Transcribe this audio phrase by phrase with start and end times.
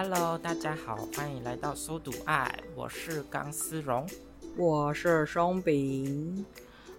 [0.00, 4.06] Hello，大家好，欢迎来到苏读爱，我是钢丝绒，
[4.56, 6.46] 我是松饼，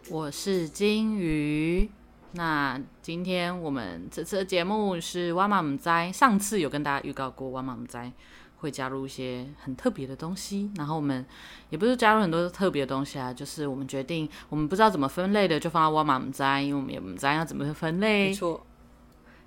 [0.09, 1.89] 我是金鱼。
[2.33, 7.97] 那今天我们这次的节目是哇嘛唔知，上次有跟大家预告过哇嘛唔知
[8.57, 11.25] 会加入一些很特别的东西，然后我们
[11.69, 18.27] 也不是加入很多特别的东西啊，就是我们决定我们不知道怎么分类的，就放到哇嘛唔知，因为我们也不知道要怎么分类。
[18.27, 18.61] 没错，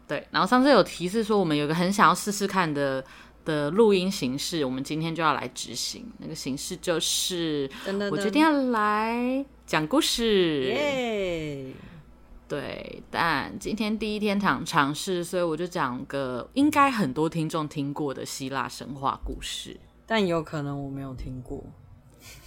[0.09, 0.27] 对。
[0.31, 3.05] 然后上次有提示说我们有个很想要试试看的
[3.45, 6.11] 的录音形式，我们今天就要来执行。
[6.19, 7.71] 那个形式就是
[8.11, 10.65] 我决定要来讲故事。
[10.65, 11.73] 耶！
[12.49, 21.65] 对，但今天第一天尝尝试，所以我就讲个应该很多听众听过的希腊神话故事，但有可能我没有听过。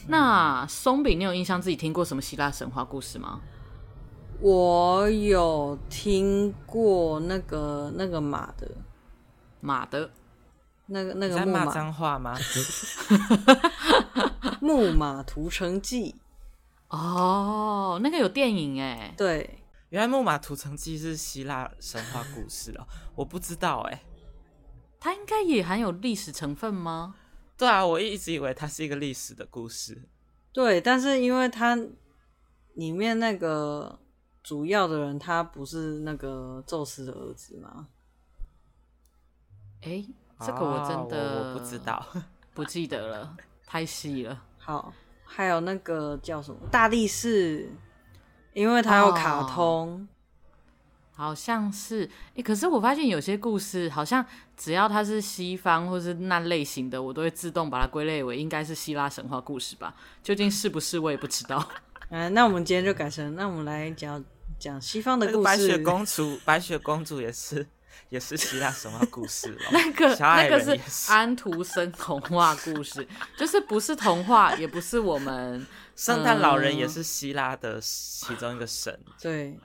[0.08, 3.42] 那松饼，你有印象自己听过什么希腊神话故事吗？
[4.42, 8.70] 我有听过那个那个马的
[9.62, 10.12] 马的，
[10.88, 12.38] 那个那个在木马骂脏话吗？
[14.62, 16.16] 木马屠城记。
[16.90, 19.60] 哦，那个有电影哎，对。
[19.90, 24.04] 原来《木马屠城记》是希腊神话故事哦， 我不知道哎。
[25.00, 27.16] 它应该也含有历史成分吗？
[27.58, 30.10] 对啊，我一直以为它是一个历史的故事。
[30.52, 31.78] 对，但是因为它
[32.74, 34.00] 里面那个
[34.44, 37.88] 主要的人，他不是那个宙斯的儿子吗？
[39.82, 40.04] 哎，
[40.40, 42.06] 这个我真的、哦、我，我不知道，
[42.54, 44.42] 不记得了，太细了。
[44.58, 47.70] 好，还有那个叫什么大力士。
[48.54, 50.08] 因为它有卡通，哦、
[51.12, 52.42] 好像是、欸。
[52.42, 54.26] 可是我发现有些故事，好像
[54.56, 59.94] 只要它是西方或是那类型的，我都会自动把它归类为应该是希腊神话故事吧。
[60.24, 61.62] 究竟是不是，我也不知道。
[62.08, 64.24] 嗯， 那我们今天就改成，那我们来讲
[64.58, 65.44] 讲西方的故事。
[65.44, 67.68] 白雪公主，白雪公主也是
[68.10, 69.62] 也是希腊神话故事了。
[69.72, 73.08] 那个那个是安徒生童话故事，
[73.38, 75.66] 就是不是童话，也不是我们。
[75.96, 78.94] 圣诞老人也是希腊的其中一个神。
[79.06, 79.60] 嗯、对，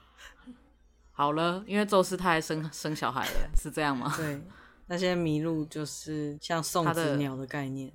[1.11, 4.15] 好了，因为宙斯他还生生小孩了，是这样吗？
[4.17, 4.41] 对，
[4.87, 7.93] 那些麋鹿就是像送子鸟的概念，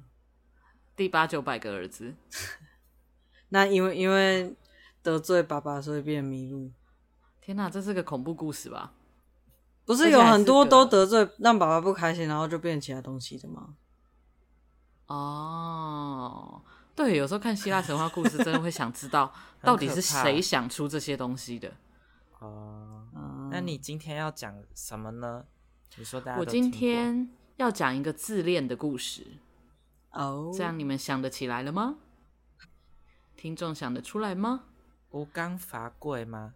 [0.97, 2.13] 第八九百个儿子。
[3.49, 4.53] 那因为因为
[5.01, 6.69] 得罪爸爸，所以变麋鹿。
[7.39, 8.94] 天哪，这是个恐怖故事吧？
[9.85, 13.75] 不是有很多都得罪让爸爸不开心，然后就变其他东西的吗？
[15.07, 16.61] 哦。
[16.95, 19.29] 对，有时候看希腊神话故事，真的会想知道
[19.61, 21.73] 到底是谁想出这些东西的。
[22.39, 25.43] 哦、呃，那你今天要讲什么呢？
[25.97, 29.27] 你说大家，我今天要讲一个自恋的故事。
[30.11, 31.97] 哦，这样你们想得起来了吗？
[33.35, 34.63] 听众想得出来吗？
[35.11, 36.53] 吴刚伐桂吗？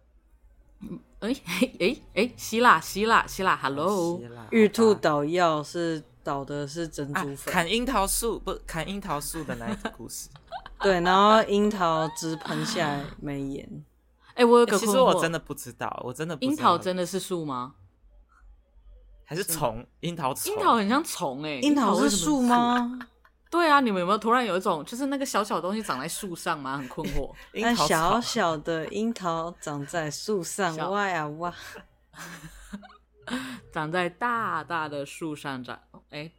[0.80, 1.34] 嗯，哎
[1.78, 4.20] 哎哎，希腊希腊希腊，Hello，
[4.50, 6.02] 玉兔捣药是。
[6.22, 10.28] 捣的是珍珠粉，啊、砍樱桃树不砍樱桃树的那一个故事，
[10.78, 13.66] 对，然后樱桃汁喷下来没盐。
[14.28, 17.74] 哎、欸，我有个、欸、其实我真的不知道，我真的不知道樱桃真的是树吗？
[19.24, 19.84] 还是虫？
[20.00, 20.52] 樱桃虫？
[20.52, 22.98] 樱桃很像虫哎，樱桃是树吗？
[23.50, 26.78] 对啊，你们有没有突然有一种，就是那个小小的东西长在树上吗？
[26.78, 27.34] 很困惑。
[27.54, 31.52] 那小小的樱桃长在树上，哇呀哇！
[33.72, 35.80] 长在大大的树上长，
[36.10, 36.30] 哎，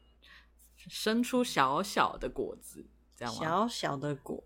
[0.77, 2.85] 生出小小的果子，
[3.17, 3.39] 这样吗？
[3.41, 4.43] 小小的果，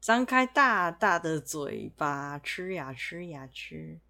[0.00, 4.00] 张开大大的嘴巴，吃呀吃呀吃。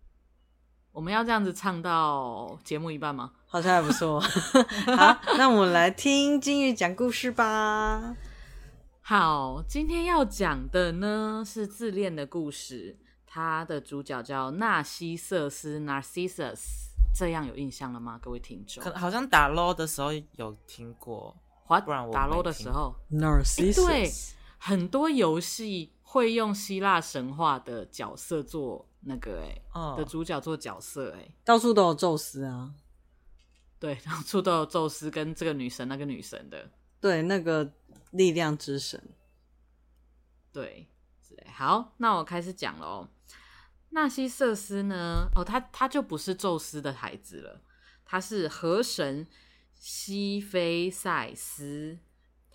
[0.97, 3.31] 我们要这样子唱到节目一半吗？
[3.45, 4.19] 好像还不错。
[4.97, 8.17] 好，那我们来听金鱼讲故事吧。
[9.03, 12.97] 好，今天要讲的呢是自恋的故事，
[13.27, 16.87] 它的主角叫纳西瑟斯 （Narcissus）。
[17.15, 18.83] 这样有印象了吗，各位听众？
[18.83, 21.37] 可好像打 low 的时候有听过，
[21.67, 23.85] 不然我打 low 的时候，Narcissus。
[23.85, 24.11] 对，
[24.57, 32.75] 很多游戏会用希腊神话的角色做那个哎、哦，的主角做角色哎，到处都有宙斯啊，
[33.79, 36.71] 对，到处都有宙斯跟这个女神那个女神的，
[37.03, 37.71] 对，那个
[38.13, 39.11] 力量之神，
[40.51, 40.89] 对，
[41.53, 43.09] 好，那我开始讲喽。
[43.91, 45.29] 纳西瑟斯呢？
[45.35, 47.61] 哦，他他就不是宙斯的孩子了，
[48.07, 49.27] 他是河神
[49.75, 51.99] 西菲塞斯。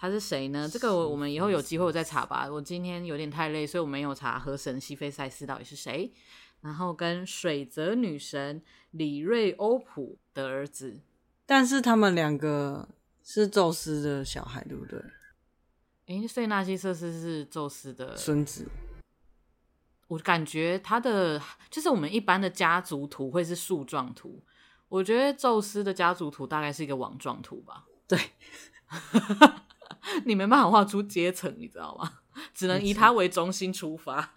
[0.01, 0.67] 他是谁呢？
[0.67, 2.49] 这个我们以后有机会我再查吧。
[2.51, 6.11] 我今天有点太累，所以我没有查河神西非赛斯到底是谁。
[6.61, 11.01] 然后跟水泽女神里瑞欧普的儿子，
[11.45, 12.89] 但是他们两个
[13.23, 14.99] 是宙斯的小孩，对不对？
[16.07, 18.67] 诶，所以纳西瑟斯是宙斯的孙子。
[20.07, 21.39] 我感觉他的
[21.69, 24.43] 就是我们一般的家族图会是树状图，
[24.89, 27.85] 我觉得宙斯的家族图大概是一个网状图吧。
[28.07, 28.19] 对，
[30.25, 32.19] 你没办法画出阶层，你知道吗？
[32.53, 34.33] 只能以他为中心出发。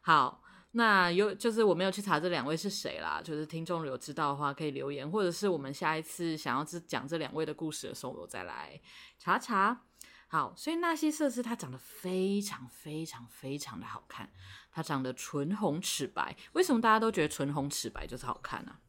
[0.00, 0.42] 好，
[0.72, 8.80] 那有就是我没有去查这两位是谁啦，就是听众有知道的话可以留言，或者是我们下一次想要讲这两位的故事的时候，我再来
[9.18, 9.82] 查查。
[10.28, 14.28] 好，所以纳西瑟斯他长得非常非常非常的好看，
[14.72, 16.36] 他长得唇红齿白。
[16.52, 18.80] 为什么大家都觉得唇红齿白就是好看呢、啊？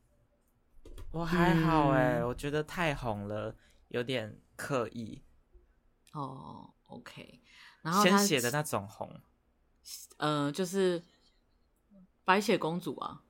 [1.12, 3.56] 我还好哎、欸，嗯、我觉得太红了，
[3.90, 5.22] 有点刻意。
[6.18, 7.40] 哦，OK，
[7.84, 9.22] 然后鲜血的那种红，
[10.18, 11.04] 呃，就是
[12.25, 13.22] 白雪公主啊，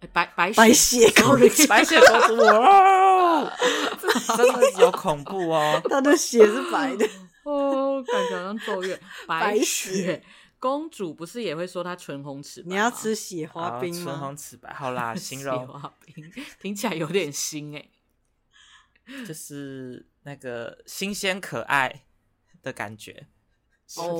[0.00, 3.52] 欸、白白白雪公主，白雪公主哦，
[4.38, 7.06] 真的有恐怖哦，她的血是白的。
[7.44, 8.98] 哦，感觉好像咒怨。
[9.26, 10.22] 白雪
[10.58, 12.68] 公主不是也会说她唇红齿白？
[12.68, 14.12] 你要吃雪花冰吗？
[14.12, 15.58] 唇红齿白，好啦， 形容。
[15.58, 17.88] 雪花冰听起来有点腥哎，
[19.26, 22.04] 就是那个新鲜可爱
[22.62, 23.26] 的感觉。
[23.98, 24.16] 哦，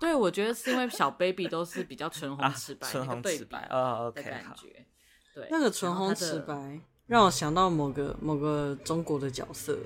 [0.00, 4.86] 对，我觉得是因为小 baby 都是比较唇红齿白，唇红齿白哦，OK，感觉。
[5.34, 9.78] 对，那个唇红齿白让我想到某个某个中国的角色，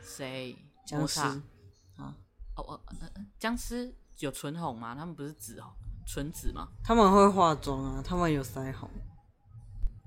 [0.00, 0.56] 谁？
[0.86, 1.20] 僵尸。
[1.20, 1.42] 啊
[2.56, 2.80] 哦哦
[3.38, 4.94] 僵尸有唇红吗？
[4.94, 5.74] 他们不是紫哦，
[6.06, 6.68] 唇紫吗？
[6.82, 8.88] 他们会化妆啊，他们有腮红。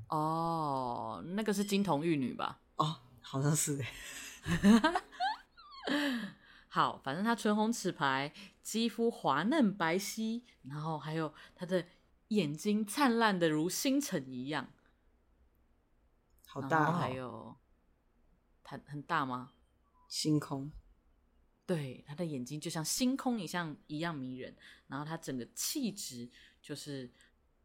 [0.10, 2.62] 哦，那个是金童玉女吧？
[2.78, 5.04] 哦，好像是哎。
[6.78, 8.32] 好，反正他唇红齿白，
[8.62, 11.84] 肌肤滑嫩白皙，然后还有他的
[12.28, 14.70] 眼睛灿烂的如星辰一样。
[16.46, 16.92] 好大哦。
[16.92, 17.56] 还有，
[18.64, 19.54] 它很大吗？
[20.08, 20.72] 星空。
[21.66, 26.30] 对，他的眼睛就像星空一样一样迷人，然后他整个气质
[26.62, 27.12] 就是，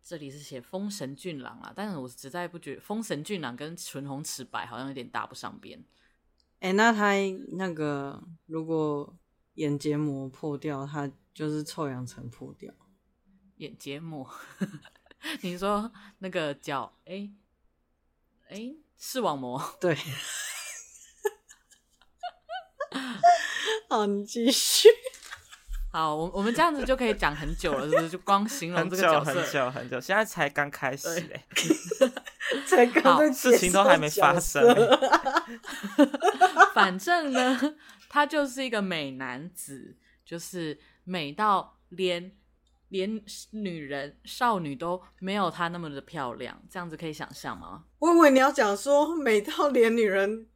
[0.03, 5.85] 这里是写风神俊朗啊，但是我实在不觉得丰神俊朗跟唇红齿白好像有点搭不上边。
[6.62, 7.14] 哎，那他
[7.56, 9.12] 那个如果
[9.55, 12.73] 眼结膜破掉，他就是臭氧层破掉。
[13.56, 14.25] 眼结膜？
[15.43, 16.97] 你说那个叫？
[17.05, 17.29] 哎
[18.49, 19.61] 哎，视网膜？
[19.81, 19.97] 对。
[23.91, 24.88] 好，你继续。
[25.91, 28.09] 好，我我们这样子就可以讲很久了，是不是？
[28.11, 31.44] 就光形容这个角色，很久很久很久，现在才刚开始哎，
[32.67, 34.64] 才刚事情都还没发生。
[36.74, 37.76] 反正呢，
[38.08, 42.36] 他就是一个美男子，就是美到连
[42.88, 47.84] 连女人少女都没有他那么的漂亮，这样子可以想象吗？
[47.98, 50.48] 我以为你要讲说美到连女人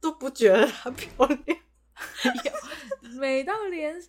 [0.00, 1.58] 都不觉得她漂亮。
[3.18, 4.00] 美到连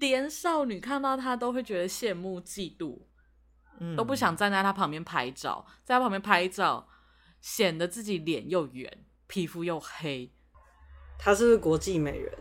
[0.00, 3.02] 连少女看到他都会觉得羡慕嫉妒，
[3.78, 6.88] 嗯，都不想站在他旁边拍照，在他旁边拍照
[7.40, 10.32] 显得自己脸又圆，皮肤又黑。
[11.22, 12.36] 她是不是国际美人？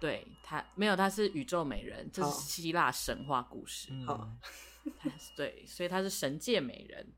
[0.00, 3.90] 对，她没有，她是宇宙美人，这是希腊神话故事。
[4.06, 4.30] 好，
[5.36, 7.12] 对，所以她是神界美人。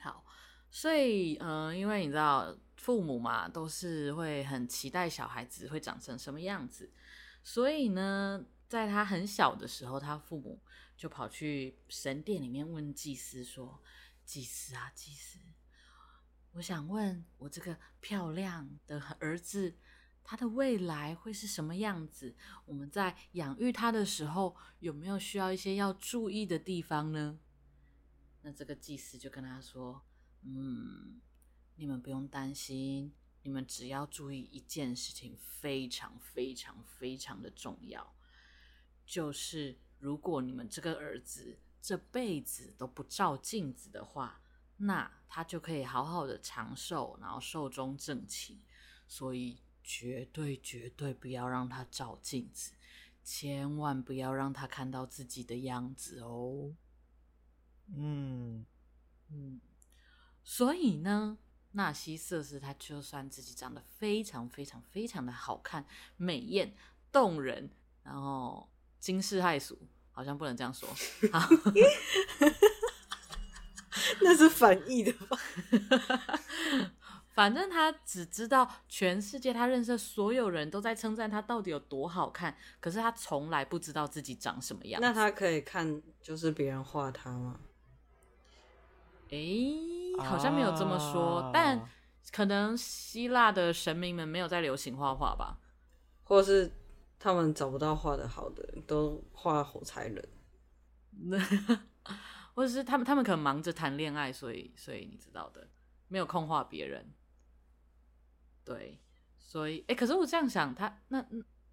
[0.00, 0.24] 好，
[0.70, 2.56] 所以嗯、呃，因为你知道。
[2.74, 6.90] 父母嘛，都是会很期待小孩子会长成什么样子，
[7.44, 10.60] 所以呢，在他很小的时候，他父母
[10.96, 13.80] 就跑去神殿里面问祭司说
[14.26, 15.38] ：“祭司啊，祭司，
[16.52, 19.76] 我想问我这个漂亮的儿子，
[20.24, 22.34] 他的未来会是什么样子？
[22.64, 27.38] 我们在养育他的时候，有没有需要一些要注意的地方呢？”
[28.42, 30.04] 那这个祭司就跟他说
[30.42, 31.20] ：“嗯。”
[31.74, 38.14] 你们不用担心，你们只要注意一件事情，非常非常非常的重要，
[39.06, 44.41] 就是如果你们这个儿子这辈子都不照镜子的话，
[44.82, 48.60] 那他就可以好好的长寿，然后寿终正寝。
[49.06, 52.72] 所以绝对绝对不要让他照镜子，
[53.22, 56.74] 千万不要让他看到自己的样子哦。
[57.94, 58.64] 嗯
[59.28, 59.60] 嗯，
[60.42, 61.38] 所以呢？
[61.74, 65.86] 纳西瑟斯，他就算自己长得非常非常非常的好看、
[66.18, 66.74] 美艳、
[67.10, 67.70] 动人，
[68.02, 68.70] 然后
[69.00, 69.78] 惊世骇俗，
[70.10, 70.86] 好像不能这样说。
[71.32, 71.48] 好
[74.22, 75.38] 那是反义的吧？
[77.34, 85.00] 反正他只知道全世界，他认识的所有人都在称赞他到底有多好看，可是他从来不知道自己长什么样。
[85.00, 87.58] 那他可以看，就是别人画他吗？
[89.30, 91.88] 哎、欸，好像没有这么说，啊、但
[92.30, 95.58] 可能希腊的神明们没有在流行画画吧，
[96.24, 96.70] 或是
[97.18, 100.28] 他们找不到画的好的，都画火柴人，
[102.54, 105.68] 或者是他们他们可能忙着谈恋爱，所以所以你知道的，
[106.08, 107.12] 没有空画别人。
[108.64, 109.00] 对，
[109.38, 111.24] 所以，哎、欸，可是我这样想，他那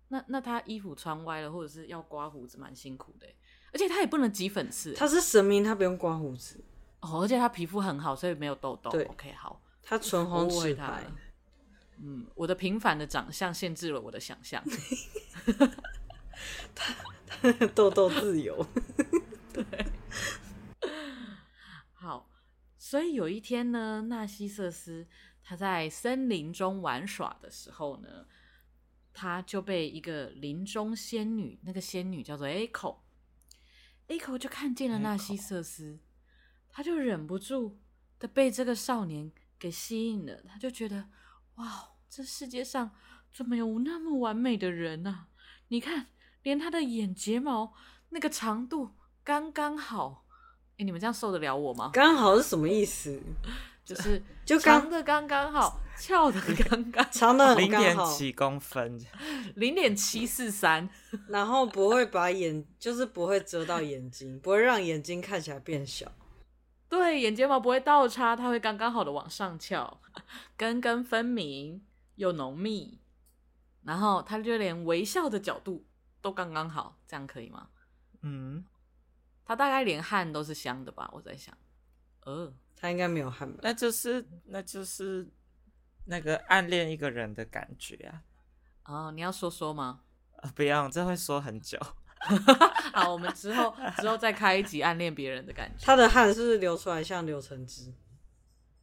[0.08, 3.28] 那那他衣服穿歪了，或者是要刮胡子，蛮辛苦的。
[3.72, 4.94] 而且他也不能挤粉刺。
[4.94, 6.64] 他是神明，他不用刮胡子。
[7.02, 8.90] 哦，而且他皮肤很好，所以没有痘痘。
[8.90, 9.62] 对，OK，好。
[9.84, 11.06] 他唇红齿白。
[12.02, 14.64] 嗯，我的平凡的长相限制了我的想象。
[16.74, 16.96] 他
[17.28, 18.66] 他痘痘自由。
[19.54, 19.66] 对。
[21.94, 22.28] 好，
[22.90, 25.06] 所以有一天呢，纳西瑟斯
[25.44, 28.26] 他在森林中玩耍的时候呢，
[29.14, 36.00] 他就被一个林中仙女，那个仙女叫做 Echo，Echo 就看见了纳西瑟斯。
[36.72, 37.80] 他就忍不住
[38.18, 41.10] 的被这个少年给吸引了，他就觉得，
[41.58, 42.90] 哇，这世界上
[43.32, 45.12] 怎么有那么完美的人呢？
[45.12, 45.28] 啊？
[45.68, 46.08] 你看，
[46.42, 47.76] 连他的眼睫毛
[48.10, 50.26] 那个长度刚刚好。
[50.80, 51.92] 哎，你们这样受得了我吗？
[51.94, 53.22] 刚好是什么意思？
[53.86, 59.00] 就是就长的刚刚好，翘的刚刚 长的零点几公分，
[59.56, 60.88] 零点七四三，
[61.28, 66.12] 然后不会把眼，就是不会遮到眼睛，不会让眼睛看起来变小。
[66.88, 70.00] 对，眼睫毛不会倒插，它会刚刚好的往上翘，
[70.56, 71.82] 根根分明
[72.16, 73.00] 又浓密，
[73.84, 75.86] 然后它就连微笑的角度
[76.22, 77.68] 都刚刚好，这样可以吗？
[78.22, 78.64] 嗯，
[79.50, 81.10] 它大概连汗都是香的吧？
[81.12, 81.58] 我在想，
[82.22, 83.58] 呃，他应该没有汗吧？
[83.64, 85.28] 那就是那就是
[86.06, 88.22] 那个暗恋一个人的感觉啊！
[89.08, 90.02] 哦，你要说说吗？
[90.44, 91.80] 呃，不要，这会说很久。
[92.94, 95.84] 好，我们之后之后再开一集暗恋别人的感觉。
[95.84, 97.92] 他的汗是不是流出来像柳橙汁？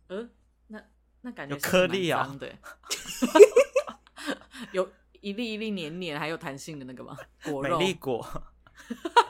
[0.09, 0.29] 呃，
[0.67, 0.83] 那
[1.21, 2.59] 那感觉有颗粒啊，对，
[4.75, 7.17] 有一粒一粒黏黏还有弹性的那个吗？
[7.45, 8.43] 果肉，美丽果，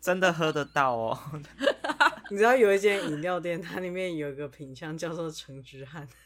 [0.00, 1.42] 真的喝得到哦。
[2.30, 6.06] 你知道有一间饮料店，它里面有一个品相叫做橙汁汗。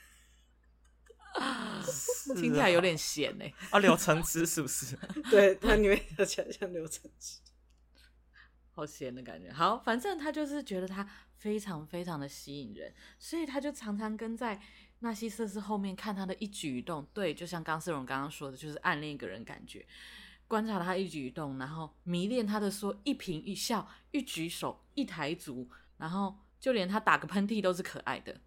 [2.37, 3.45] 听起来有点咸呢。
[3.71, 4.97] 啊，柳橙汁是不是？
[5.31, 7.39] 对，它里面喝起来像柳橙汁，
[8.75, 9.51] 好咸的感觉。
[9.51, 14.61] 好，反正他就是觉得他非常非常的吸引人，所以他就常常跟在
[15.01, 17.07] 纳西瑟斯后面看他的一举一动。
[17.15, 19.87] 对，就像刚丝荣刚刚说的，就是暗恋一个人感觉，
[20.53, 25.67] 观察他一举一动，然后迷恋他的说一颦一笑、一举手、一抬足，
[25.97, 28.39] 然后就连他打个喷嚏都是可爱的。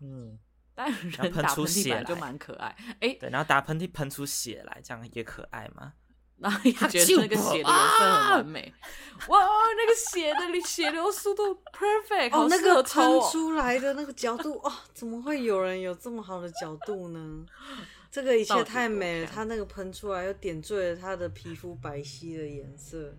[0.00, 0.38] 嗯。
[0.72, 2.68] 但人打喷嚏来就蛮可爱，
[3.00, 5.94] 哎、欸，对，然后打喷嚏喷出血来，这样也可爱吗？
[6.38, 9.40] 然后也觉得那个血的颜色很完美，啊、 哇，
[9.76, 17.44] 那个血的血流速度 perfect，哦，那个喷出来的那个角度，哦，怎么会有人有这么好的角度呢？
[18.12, 23.16] 这个一切太美了，它那个喷出来又点缀了他的皮肤白皙的颜色。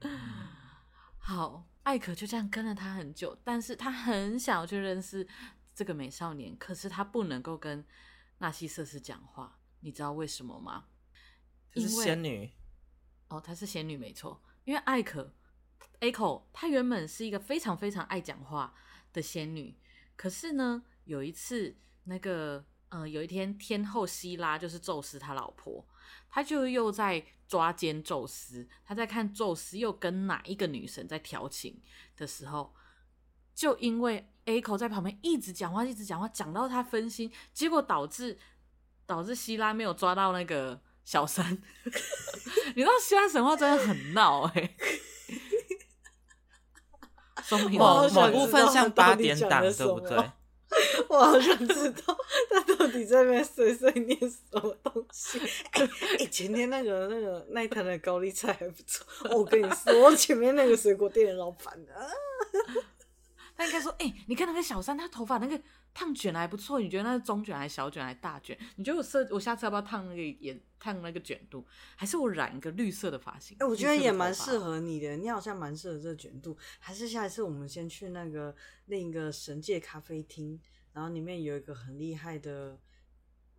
[1.16, 5.26] 好，艾可就这样跟了他很久，但是他很想要去认识。
[5.74, 7.82] 这个美少年，可是他不能够跟
[8.36, 10.84] 纳西瑟斯讲话，你知道为什么吗？
[11.72, 12.52] 因为是仙女
[13.28, 14.42] 哦，她是仙女没错。
[14.64, 15.34] 因为艾可
[16.00, 18.74] Echo 她原本是一个非常非常爱讲话
[19.14, 19.74] 的仙女，
[20.14, 25.84] 可是呢，有一次那个呃，有一天天后希拉就是宙斯他老婆，
[26.28, 31.82] 他就又在抓奸宙斯，他在看宙斯又跟哪一个女神在调情
[32.16, 32.74] 的时候，
[33.54, 34.28] 就因为。
[34.44, 38.36] Echo 在旁边一直讲话，一直讲话，讲到他分心，结果导致
[39.06, 41.46] 导致希拉没有抓到那个小三。
[42.74, 44.76] 你知道希腊神话真的很闹哎、欸，
[47.78, 50.32] 某某部分像八点档，对不对？
[51.12, 52.16] 我好想知道
[52.48, 55.38] 他到底在那边碎碎念什么东西。
[55.72, 59.06] 哎、欸欸，前天那个那个那一摊的高丽菜还不错。
[59.36, 62.08] 我跟你说，前面那个水果店的老板啊。
[63.54, 65.60] 他应该说：“哎、欸，你看那个小三，他头发那个
[65.92, 66.80] 烫卷还不错。
[66.80, 68.58] 你觉得那是中卷还是小卷还是大卷？
[68.76, 71.64] 你觉得我设，我下次要不要烫那个颜，烫那个卷度，
[71.94, 73.54] 还是我染一个绿色的发型？
[73.60, 76.56] 哎、欸，我觉得也蛮适合你的，你好像蛮适合这个卷度。
[76.78, 80.58] 还是下一次我们先去那个另一个神界咖啡厅，
[80.92, 82.78] 然后里面有一个很厉害的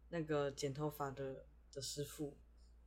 [0.09, 2.37] 那个剪头发的的师傅。”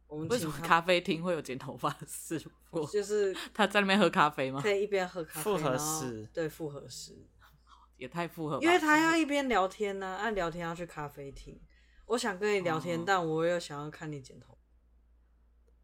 [0.08, 2.86] 我们为什么咖啡厅会有剪头发的师傅？
[2.86, 4.60] 就是他在那边喝咖啡吗？
[4.62, 7.26] 可以一边喝咖啡，复合式，对，复合式
[7.98, 8.60] 也太复合。
[8.62, 11.60] 因为他要一边聊天呢、啊，按聊天要去咖啡厅。
[12.06, 14.56] 我想跟你聊天，哦、但我又想要看你剪头。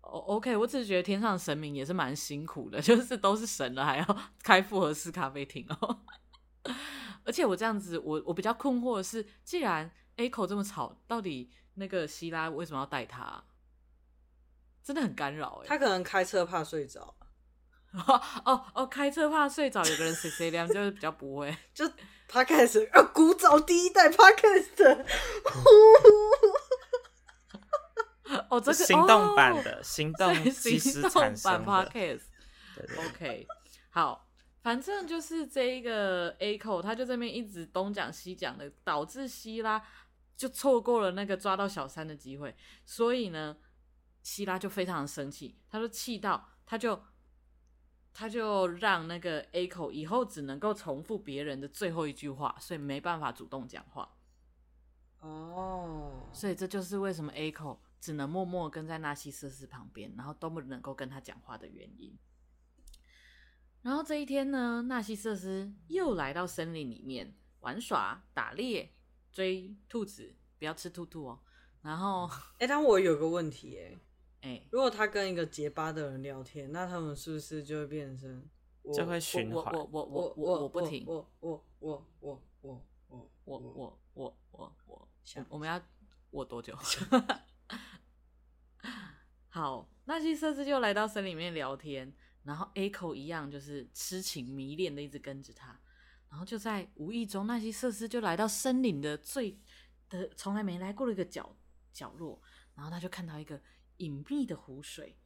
[0.03, 5.99] 哦，OK，我只是觉得天上神明也是蛮辛苦的， 就是都是神了，还要开复合式咖啡厅哦。
[7.25, 13.45] 而且我这样子，我我比较困惑的是，既然 Echo 这么吵，到底那个希拉为什么要带他？
[14.83, 17.15] 真的很干扰哎，他可能开车怕睡着。
[17.93, 21.85] 哦哦哦，开车怕睡着，有个人谁谁亮就是比较不会， 就
[22.29, 25.05] Podcast 啊，古早第一代 Podcast，
[28.49, 31.91] 哦，这个行动版的、哦、行动即时产生的。
[31.93, 32.19] 对
[32.75, 33.47] 对 OK，
[33.91, 34.27] 好，
[34.63, 39.85] 反正就是这一个 A-ko，他就这边一直东讲西讲的，导致希拉
[40.37, 42.55] 就错过了那个抓到小三的机会。
[42.85, 43.57] 所以呢，
[44.23, 47.03] 希拉就非常的生气，他就气到，他就
[48.13, 54.17] 他就让那个 A-ko 以后只能够重复别人的最后一句话，所以没办法主动讲话。
[55.19, 56.35] 哦，oh.
[56.35, 62.17] 所以这就是为什么 A-ko 只能默默跟在纳西瑟斯旁边，然后都不能够跟他讲话的原因。
[63.83, 68.95] 然后这一天呢，纳西瑟斯又来到森林里面玩耍、打猎、
[69.33, 71.41] 追兔子，不要吃兔兔哦。
[71.83, 73.99] 然后，哎、欸，但我有个问题、欸，
[74.43, 78.49] 哎，哎，如果他跟一个结巴的人聊天，那他们是不是就会变成
[78.95, 79.75] 就会循环？
[79.75, 85.09] 我我我我我我不停，我我我我我我我我我我我。
[85.25, 85.81] 想我们要
[86.31, 86.77] 我多久？
[89.49, 92.13] 好，纳西瑟斯就来到森林里面聊天，
[92.45, 95.79] 然后 A-ko 一样就是痴情迷恋的一直跟着他，
[96.29, 99.59] 然后就在无意中，纳西瑟斯就来到森林的最
[100.09, 101.57] 的从来没来过的一个角
[101.93, 102.43] 角落，
[102.75, 103.61] 然后他就看到一个
[103.99, 105.17] 隐秘的湖水，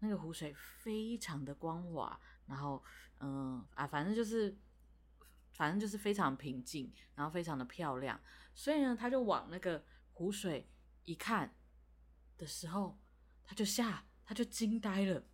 [0.00, 2.82] 那个湖水非常的光滑，然后
[3.20, 4.56] 嗯啊，反正就是
[5.52, 8.20] 反正就是非常平静，然后非常的漂亮。
[8.54, 10.68] 所以呢，他就往那个湖水
[11.04, 11.54] 一看
[12.36, 12.98] 的时候，
[13.44, 15.24] 他就吓，他就惊呆了。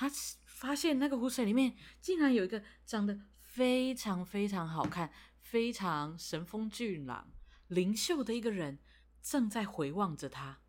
[0.00, 0.10] 他
[0.46, 7.30] 发现那个湖水里面竟然有一个长得非常非常好看、非常神风俊朗、
[7.66, 8.78] 灵秀的一个人
[9.20, 10.60] 正在回望着他。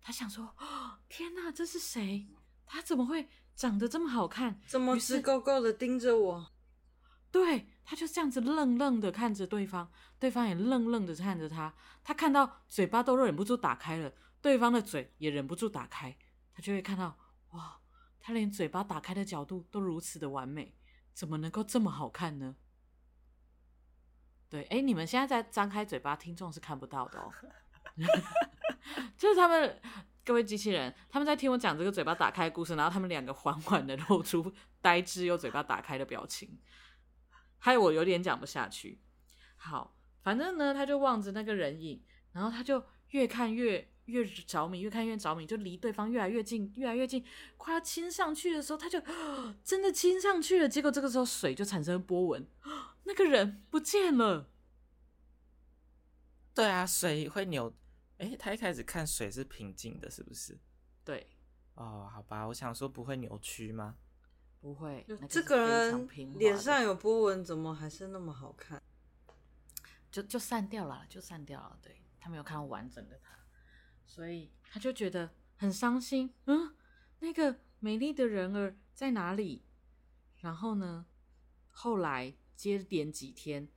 [0.00, 2.26] 他想说：“哦，天哪，这是谁？
[2.66, 4.60] 他怎么会长得这么好看？
[4.66, 6.52] 怎么直勾勾的盯着我？”
[7.30, 7.68] 对。
[7.84, 11.74] 他就这样子愣愣的看着对方，对方也愣愣的看着他。
[12.02, 16.16] 他看到嘴巴都忍不住打开了，对方的嘴也忍不住打开。
[16.52, 17.16] 他就会看到，哇，
[18.20, 20.74] 他连嘴巴打开的角度都如此的完美，
[21.12, 22.54] 怎么能够这么好看呢？
[24.48, 27.32] 对，哎，你们现在在张开嘴巴，听众是看不到的哦。
[29.16, 29.80] 就是他们
[30.24, 36.58] 各位机器人，他们在听我讲这个嘴巴打开的故事，然后他们两个缓缓的露出呆滞又嘴巴打开的表情。
[37.58, 39.00] 害我有点讲不下去。
[39.56, 42.02] 好，反正呢，他就望着那个人影，
[42.32, 47.24] 然后他就越看越越着迷，越看越着迷，就离对方越来越近，越来越近，
[47.56, 49.00] 快要亲上去的时候，他就
[49.64, 50.68] 真的亲上去了。
[50.68, 52.46] 结果这个时候水就产生了波纹，
[53.04, 54.50] 那个人不见了。
[56.54, 57.72] 对啊，水会扭。
[58.18, 60.58] 哎，他一开始看水是平静的，是不是？
[61.04, 61.26] 对。
[61.74, 63.96] 哦，好吧，我想说不会扭曲吗？
[64.60, 66.08] 不会，这个人
[66.38, 68.82] 脸上有波纹，怎么还是那么好看？
[70.10, 71.78] 就就散掉了，就散掉了。
[71.80, 73.29] 对，他没有看到完整的他，
[74.10, 76.34] 所以他就觉得很伤心。
[76.46, 76.74] 嗯，
[77.20, 79.62] 那个美丽的人儿在哪里？
[80.40, 81.06] 然后呢，
[81.70, 83.68] 后来接连几天，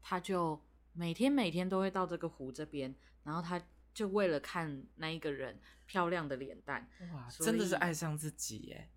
[0.00, 8.88] 他就每天每天都会到这个湖这边，然后他就为了看那一个人漂亮的脸蛋，哇，真的是爱上自己耶。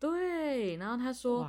[0.00, 1.48] 对，然后他说，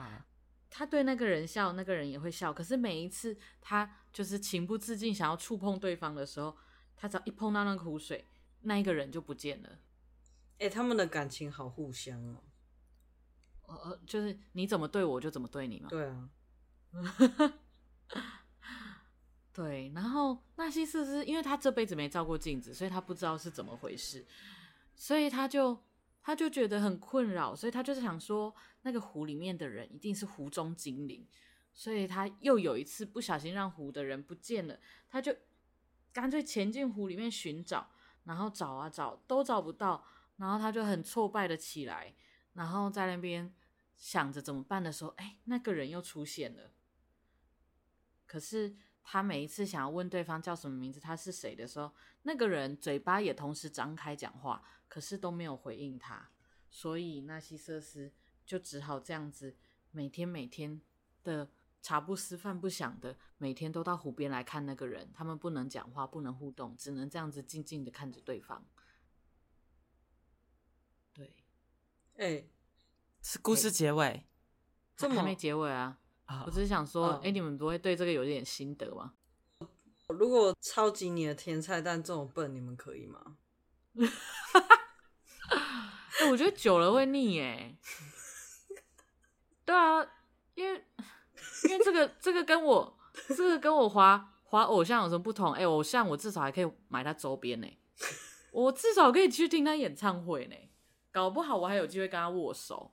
[0.69, 2.53] 他对那个人笑，那个人也会笑。
[2.53, 6.55] 可是每一次他就是情不自禁想要触碰对方的时候，
[6.95, 8.27] 他只要一碰到那个湖水，
[8.67, 9.80] 那一个人就不见了。
[10.60, 12.43] 哎，他们的感情好互相哦。
[13.65, 15.89] 呃，就是你怎么对我，就怎么对你嘛。
[15.89, 16.30] 对啊。
[19.51, 24.25] 对，然后纳西斯是，因为他这辈子没照过镜子，所以他不知道是怎么回事，
[24.95, 25.84] 所以他就。
[26.27, 31.25] 他就觉得很困扰，所以他就是想说，那个湖里面的人一定是湖中精灵，
[31.73, 34.77] 所以他又有一次不小心让湖的人不见了，
[35.08, 35.34] 他就
[36.12, 37.89] 干脆潜进湖里面寻找，
[38.27, 42.13] 然后找啊找都找不到，然后他就很挫败的起来，
[42.53, 43.51] 然后在那边
[43.95, 46.71] 想着怎么办的时候，哎，那个人又出现了，
[48.27, 54.63] 可是他每一次想要问对方叫什么名字，他是谁的时候，那个人嘴巴也同时张开讲话。
[54.89, 56.29] 可是都没有回应他，
[56.69, 58.13] 所以纳西瑟斯
[58.45, 59.57] 就只好这样子，
[59.91, 60.81] 每天每天
[61.25, 65.11] 的茶不思饭不想的，每天都到湖边来看那个人。
[65.13, 68.65] 他们不能讲话，不能互动，只能这样子静静的看着对方。
[71.13, 71.35] 对，
[72.17, 72.49] 哎、欸，
[73.21, 74.27] 是故事结尾，欸、
[74.95, 75.99] 这么还没结尾啊？
[76.27, 79.13] 哦、我只是想说，哎、哦欸，你们不会对这个有点心得吗？
[80.09, 83.37] 如果超级你的天菜，蛋这么笨，你们可以吗？
[86.19, 87.77] 欸、 我觉得久了会腻哎。
[89.65, 90.05] 对啊，
[90.55, 90.85] 因为
[91.65, 92.98] 因为这个这个跟我
[93.30, 95.54] 这个跟我滑滑偶像有什么不同？
[95.54, 97.67] 哎、欸，偶像我至少还可以买他周边呢。
[98.52, 100.56] 我至少可以去听他演唱会呢，
[101.12, 102.91] 搞不好我还有机会跟他握手。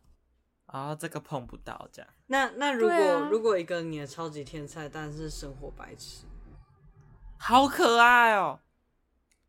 [0.66, 2.10] 哦，这个碰不到这样。
[2.26, 6.24] 那那如果、啊、如果一个你的超级天才，但是生活白痴，
[7.38, 8.60] 好可爱哦！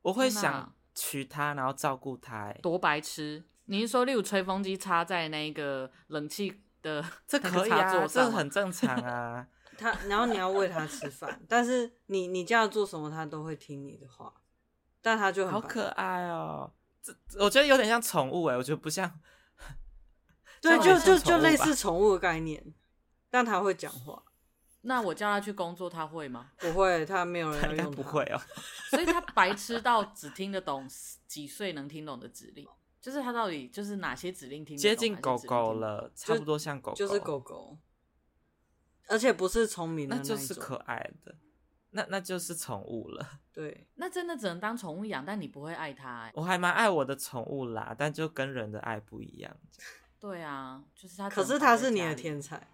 [0.02, 2.54] 我会想娶她，然后照顾她。
[2.62, 3.44] 多白痴！
[3.66, 9.46] 你是说，例如吹风机插在那个冷气的 这可以啊，这很正常啊。
[9.78, 14.32] 他然后你要喂他吃饭，但是你你叫他做什么，他都会听你的话。
[15.02, 16.72] 但他就很好可爱哦，
[17.04, 19.20] 这我觉得有点像宠物哎，我觉得不像。
[20.62, 22.74] 对，就就就类似宠物的概念，
[23.30, 24.24] 但他会讲话。
[24.88, 26.52] 那我叫他去工作，他会吗？
[26.58, 28.02] 不会，他没有人要用他。
[28.02, 28.40] 不会哦。
[28.92, 30.88] 所以他白痴到只听得懂
[31.28, 32.68] 几岁能听懂的指令，
[33.06, 34.76] 就是它到底就是哪些指令听？
[34.76, 37.78] 接近狗狗了，差不多像狗狗，就是狗狗，
[39.08, 41.36] 而且不是聪明的那，那就是可爱的。
[41.92, 46.32] 那那就是宠物了， 对，那真的只能当宠物养，但你不会爱它、欸。
[46.34, 49.56] 我还蛮爱我的宠物啦，但就跟人的爱不一样。
[50.20, 51.30] 对啊，就是它。
[51.30, 52.68] 可是它是你的天才，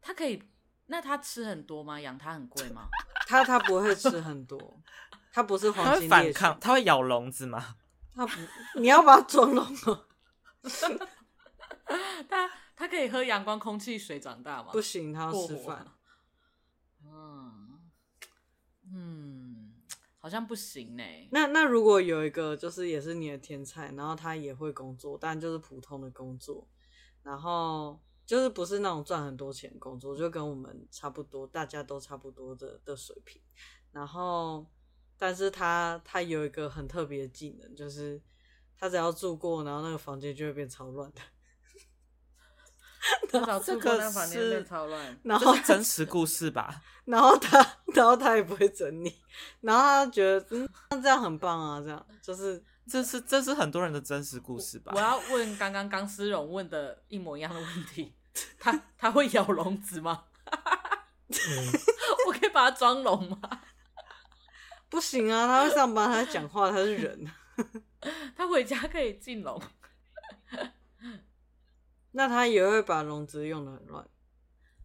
[0.00, 0.42] 它可以？
[0.86, 2.00] 那它吃很多吗？
[2.00, 2.88] 养它很贵吗？
[3.28, 4.80] 它它不会吃很多，
[5.30, 6.08] 它不是黄金。
[6.08, 6.58] 它会反抗？
[6.58, 7.76] 它会咬笼子吗？
[8.14, 8.40] 它不，
[8.80, 10.06] 你要把它装笼哦。
[12.28, 14.70] 他他可以喝阳光、空气、水长大吗？
[14.72, 15.86] 不行，他要吃饭。
[17.04, 17.80] 嗯。
[18.92, 19.72] 嗯，
[20.18, 21.02] 好像不行呢。
[21.30, 26.68] 那那如果有一个就是也是你的天才，然后他也会工作，但就是普通的工作，
[27.22, 33.40] 然后就是不是那种赚很多钱工作，就跟我们差不多，大家都差不多的的水平。
[33.92, 34.66] 然后，
[35.20, 38.18] 但是他他有一个很特别的技能，就是
[38.78, 41.20] 他只要住过，然后那个房间就会变超乱的。
[43.30, 46.82] 多少次过那房间变超乱，然后真 实故事吧。
[47.04, 47.58] 然后他，
[47.94, 49.14] 然后他也不会整理，
[49.60, 50.68] 然后他觉得嗯，
[51.02, 54.92] 这样很棒啊，这样就是这是这是很多人的真实故事吧。
[54.94, 58.14] 我，我要问刚刚钢丝绒问的一模一样的问题，
[58.58, 60.24] 他他会咬笼子吗？
[62.26, 63.38] 我可以把它装笼吗？
[64.90, 67.26] 不行啊，他会上班，他讲话，他是人，
[68.36, 69.62] 他回家可以进笼。
[72.12, 74.06] 那他也会把笼子用的很乱。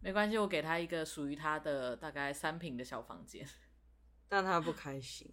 [0.00, 3.44] 没关系，我给他一个属于他的大概三平的小房间，
[4.28, 5.28] 但他不开心。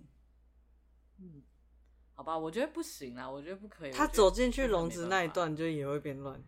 [1.19, 1.43] 嗯，
[2.15, 3.91] 好吧，我觉得不行啊，我觉得不可以。
[3.91, 6.43] 他走进去笼子那一段就也会变乱。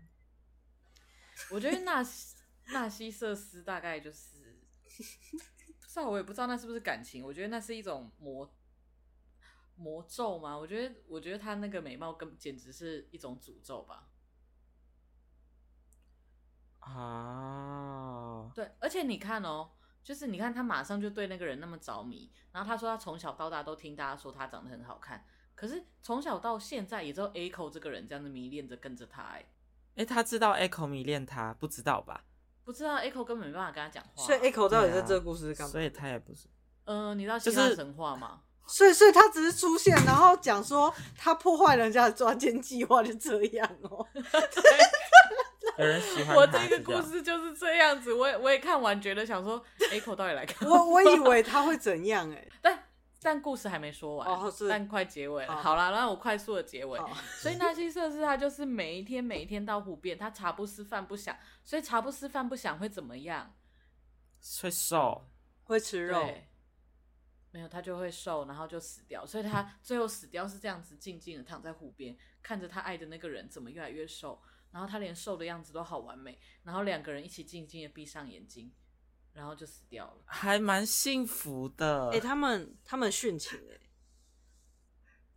[1.51, 2.03] 我觉得纳
[2.69, 4.59] 纳西瑟斯大概就是，
[5.95, 7.23] 不知道我也不知道那是不是感情。
[7.23, 8.53] 我觉得那是一种魔
[9.77, 10.57] 魔咒吗？
[10.57, 14.09] 我觉得，我觉得他那个美貌跟简直是一种诅咒吧。
[16.79, 19.71] 啊，对，而且你看哦，
[20.03, 29.45] 就是你看他马上就对那个人那么着迷，然后他说他从小到大都听大家说他长得很好看，可是从小到现在也只有 Echo 这个人这样子迷恋着跟着他，哎，
[29.95, 32.25] 哎，他知道 Echo 迷恋他，不知道吧？
[32.65, 35.71] 不知道，Echo 根本没办法跟他讲话，所以 Echo 到底在这个故事是干嘛？
[35.71, 36.47] 所以他也不是，
[36.85, 38.41] 嗯、呃，你知道希腊神话吗？
[38.67, 44.03] 所以，所以他只是出现，然后讲说他破坏人家的抓奸计划，就这样哦。
[45.77, 52.79] 有人喜欢我这个故事就是这样子，我也我也看完，觉得想说，Echo 到底来看我，我以为他会怎样哎、欸， 但
[53.25, 55.55] 但故事还没说完，哦、但快结尾了。
[55.55, 56.99] 好，好啦，那我快速的结尾。
[56.99, 57.11] 好
[57.41, 63.55] 所以纳西瑟斯他就是每一天每一天到湖边，他茶不思饭不想，所以茶不思饭不想会怎么样？
[64.61, 65.27] 会瘦，
[65.63, 66.23] 会吃肉。
[67.49, 69.25] 没有，他就会瘦，然后就死掉。
[69.25, 74.39] 所以他 最后死掉是这样子，静静的躺在湖边，看着他爱的那个人怎么越来越瘦。
[74.71, 78.71] 然后他连瘦的样子都好完美，然后两个人一起静静的闭上眼睛，
[79.35, 82.07] 然后就死掉了，还蛮幸福的。
[82.07, 83.79] 哎、欸，他们他们殉情 哎，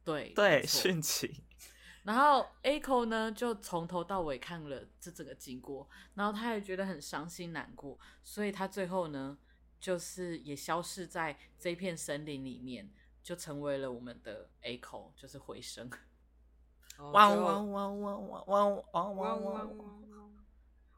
[0.04, 1.30] 对对殉情。
[2.04, 9.36] 然后 Echo 呢，就从头到尾看了这整个经过，然后他也觉得很伤心难过，所以他最后呢，
[9.78, 12.90] 就是也消失在这片森林里面，
[13.22, 15.90] 就成为了我们的 Echo，就是回声。
[16.98, 20.07] 汪汪汪汪汪汪汪汪汪！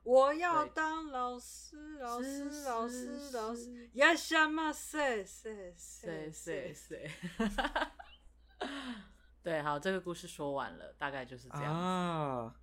[0.02, 3.90] 我要当老师，老师，老师，老师。
[3.94, 7.10] 呀什么谁谁谁谁谁？
[9.42, 11.74] 对，好，这个故事说完了，大概就是这样。
[11.74, 12.54] 啊，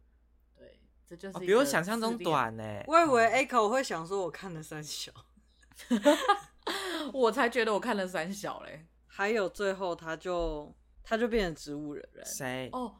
[0.56, 2.84] 对，这就是比我想象中短呢。
[2.88, 5.12] 我以为 Echo 会想说，我看了三小，
[7.14, 8.88] 我才觉得我看了三小嘞。
[9.06, 12.26] 还有最后，他就他就变成植物人了。
[12.26, 12.70] 谁？
[12.74, 12.96] 哦。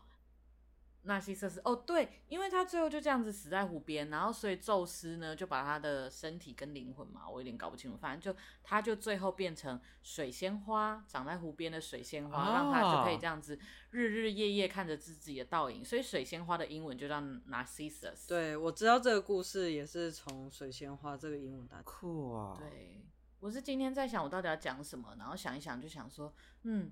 [1.08, 13.58] 纳西瑟斯哦，对，因为他最后就这样子死在湖边，然后所以宙斯呢就把他的身体跟灵魂嘛，我有点搞不清楚，反正就他就最后变成水仙花，长在湖边的水仙花，哦、让他就可以这样子
[13.92, 18.28] 日日夜夜看着自己的倒影，所以水仙花的英文就叫 Narcissus。
[18.28, 21.84] 对，我知道这个故事也是从水仙花这个英文来的。
[21.84, 22.56] 酷啊！
[22.60, 23.06] 对，
[23.40, 26.92] 我是今天在想我到底要讲什么，然后想一想就想说，嗯，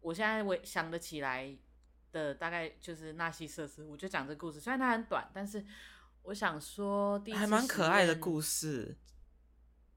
[0.00, 1.56] 我现在我想得起来。
[2.12, 5.64] 的大概就是纳西瑟斯，我就讲这个故事，虽然它很短，但是
[6.22, 8.96] 我想说第一，还蛮可爱的故事，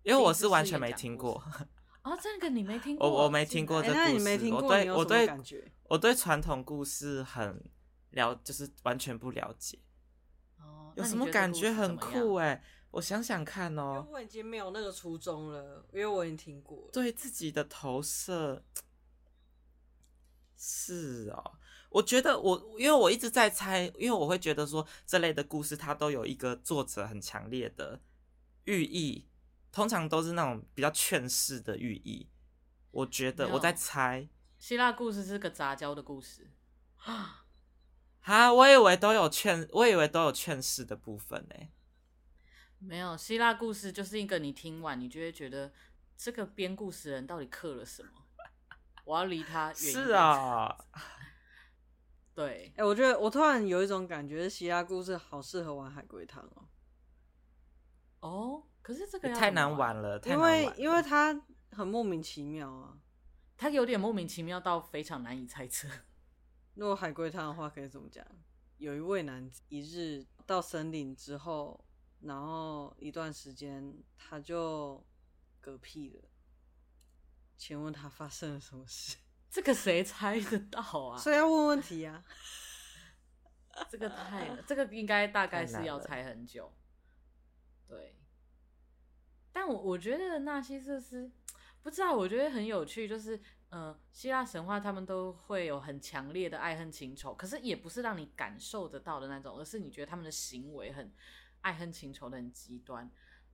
[0.04, 1.44] 因为我是完全没听过。
[2.04, 3.10] 哦，这个你没听过？
[3.10, 4.06] 我我没听过这个故事。
[4.06, 5.30] 欸、你没听过我对我对，
[5.84, 7.64] 我对传统故事很
[8.12, 9.80] 了，就是完全不了解。
[10.58, 12.62] 哦，有什么感觉很酷哎？
[12.92, 14.04] 我想想看哦。
[14.06, 16.90] 因为我已经没有那个初衷了，因为我已经听过。
[16.92, 18.64] 对自己的投射
[20.58, 21.54] 是哦。
[21.94, 28.02] 我觉得我，因为我一直在猜，因为我会觉得说这类的故事它都有一个作者很强烈的
[28.64, 29.28] 寓意，
[29.72, 32.28] 通常都是那种比较劝世的寓意。
[32.90, 34.28] 我觉得我在猜，
[34.58, 36.50] 希腊故事是个杂交的故事
[36.98, 37.46] 啊，
[38.22, 41.56] 哈，我以为都有劝，我以为都有劝世的部分呢。
[42.80, 45.72] 没有，希腊故事就是一个你听完你就会觉得
[46.18, 48.10] 这个编故事人到底刻了什么，
[49.06, 49.76] 我要离他远。
[49.76, 50.76] 是啊。
[52.36, 56.68] 对，哎、欸，我觉得我突然有一种感觉，希腊故事好适合玩海龟汤哦。
[58.22, 62.98] 哦，可是这个太难玩了，因为因为它很莫名其妙啊，
[63.56, 65.88] 它有点莫名其妙到非常难以猜测。
[66.76, 68.26] 如果海龟汤的话，可以怎么讲？
[68.78, 71.86] 有一位男子一日到森林之后，
[72.22, 75.06] 然后一段时间他就
[75.64, 76.24] 嗝屁了。
[77.56, 79.18] 请问他发生了什么事？
[79.54, 81.16] 这个谁猜得到啊？
[81.16, 82.24] 所以要问问题啊。
[83.88, 86.74] 这个太了，这个应该大概是要猜很久。
[87.88, 88.18] 对。
[89.52, 91.32] 但我我觉得纳西瑟斯
[91.84, 93.40] 不知道，我觉得很有趣，就是
[93.70, 101.14] 呃，希腊神话他们都会有很强烈的爱恨情仇，可是也不是让你感受得到的那种，而是你觉得他们的行为很
[101.62, 103.08] 爱恨情仇的很极端，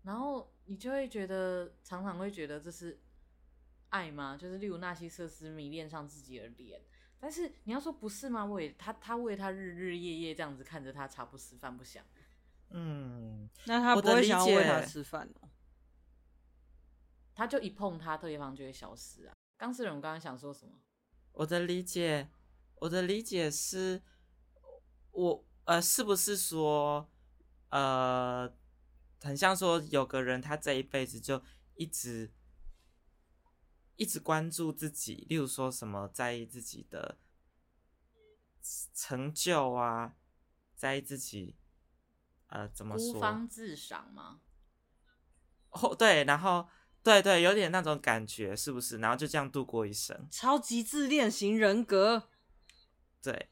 [0.03, 2.97] 然后你就会觉得常常会觉得这是。
[3.89, 4.37] 爱吗？
[4.37, 6.81] 就是例如纳西瑟斯迷恋上自己的脸，
[7.19, 8.45] 但是你要说不是吗？
[8.45, 12.03] 为他，他为他日日夜夜这样子看着他，茶不思饭不想。
[12.69, 15.49] 嗯，那他不会想要喂他吃饭哦。
[17.33, 19.33] 他就一碰他，对方就会消失啊。
[19.57, 20.73] 钢丝人，我刚刚想说什么？
[21.31, 22.29] 我的理解，
[22.75, 24.01] 我的理解是，
[25.11, 27.09] 我呃，是不是说，
[27.69, 28.53] 呃，
[29.21, 31.41] 很像说有个人，他这一辈子就
[31.75, 32.31] 一直。
[33.99, 37.17] 一直关注自己，例如说什么在意自己的
[38.93, 40.15] 成就啊，
[40.73, 41.57] 在意自己，
[42.47, 43.13] 呃，怎么说？
[43.13, 44.39] 孤芳自赏吗？
[45.71, 46.65] 哦，对，然后
[47.03, 48.99] 对对，有点那种感觉，是不是？
[48.99, 52.29] 然后就这样度过一生，超级自恋型人格，
[53.21, 53.49] 对。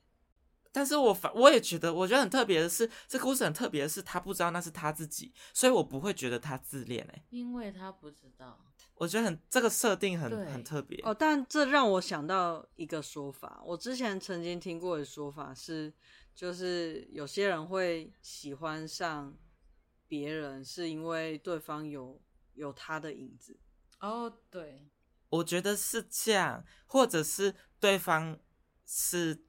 [0.71, 8.63] 但是我反我也觉得，我觉得很特别的是，这个故事很特别的是，他不知道那是他自己，所以我不会觉得他自恋哎，因为他不知道。
[8.99, 15.93] 我觉得很这个设定很很特别哦，但这让我想到一个说法，我之前曾经听过的说法是，
[16.33, 19.37] 就是有些人会喜欢上
[20.07, 22.19] 别人，是因为对方有
[22.55, 23.59] 有他的影子。
[23.99, 24.89] 哦，对，
[25.29, 28.39] 我觉得是这样，或者是对方
[28.85, 29.43] 是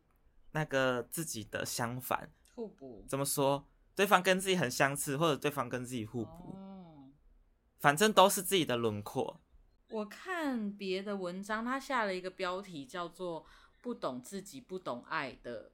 [0.52, 3.04] 那个自己的相反，互补。
[3.08, 3.66] 怎么说？
[3.94, 6.54] 对方跟自己很相似，或者对方跟自己互补。
[6.54, 6.67] 哦
[7.78, 9.40] 反正都是自己的轮廓。
[9.90, 13.46] 我看别的文章，他下了一个标题叫做
[13.80, 15.72] “不懂自己、不懂爱的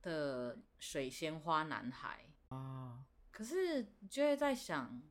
[0.00, 3.04] 的水仙花男孩”啊。
[3.30, 5.02] 可是就会在想，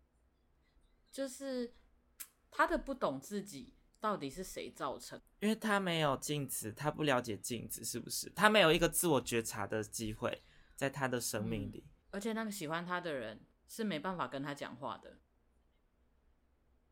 [1.12, 1.76] 就是
[2.50, 5.20] 他的不懂自己到底是谁造成？
[5.40, 8.30] 因为他没有镜子，他不了解镜子，是不是？
[8.30, 10.42] 他没有一个自我觉察的机会，
[10.76, 11.84] 在他的生命里。
[11.86, 15.18] 嗯，而且那个喜欢他的人是没办法跟他讲话的。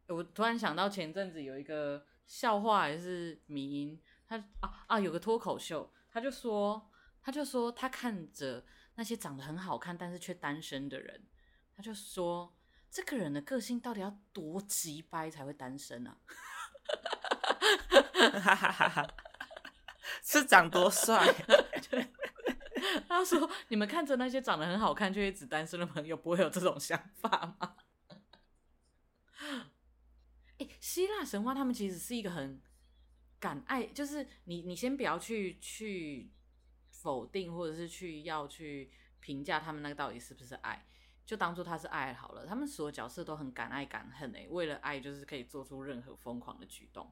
[0.09, 6.89] 我突然想到前阵子有一个笑话还是迷因，他啊啊有个脱口秀，他就说
[7.21, 11.27] 他就说他看着那些长得很好看但是却单身的人，
[11.75, 12.55] 他就说
[12.89, 16.17] 这个人的个性到底要多鸡掰才会单身啊？
[20.23, 21.33] 是长多帅？
[23.07, 27.75] 他说你们看着那些长得很好看却一直单身的朋友，不会有这种想法吗？
[30.59, 32.61] 欸，希腊神话他们其实是一个很
[33.39, 36.31] 敢爱，就是你你先不要去去
[36.91, 40.85] 否定，或者是去要去评价他们那个到底是不是爱，
[41.25, 42.45] 就当做他是爱好了。
[42.45, 47.11] 他们所有角色都很敢爱敢恨诶，为了爱就是可以做出任何疯狂的举动。